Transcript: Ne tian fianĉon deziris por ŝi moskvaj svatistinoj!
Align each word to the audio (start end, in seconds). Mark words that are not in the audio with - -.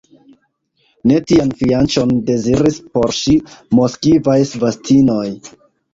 Ne 1.11 1.19
tian 1.31 1.51
fianĉon 1.59 2.13
deziris 2.29 2.79
por 2.97 3.15
ŝi 3.21 3.35
moskvaj 3.81 4.39
svatistinoj! 4.53 5.27